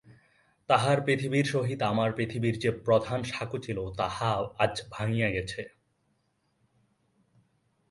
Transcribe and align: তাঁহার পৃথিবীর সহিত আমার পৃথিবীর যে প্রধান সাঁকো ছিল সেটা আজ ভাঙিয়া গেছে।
তাঁহার 0.69 0.97
পৃথিবীর 1.05 1.45
সহিত 1.45 1.81
আমার 1.83 2.09
পৃথিবীর 2.13 2.55
যে 2.59 2.69
প্রধান 2.85 3.19
সাঁকো 3.23 3.57
ছিল 3.57 3.77
সেটা 3.87 4.07
আজ 4.59 4.73
ভাঙিয়া 4.91 5.29
গেছে। 5.29 5.61